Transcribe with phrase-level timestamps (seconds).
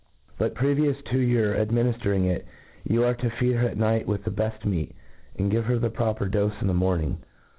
[0.39, 2.47] But, previous to your adminiftering it,
[2.83, 4.95] you are to feed her at night with the beft meat,
[5.37, 7.19] and give her the proper dofe in the morning.